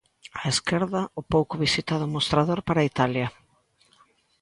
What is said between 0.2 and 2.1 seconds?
Á esquerda, o pouco visitado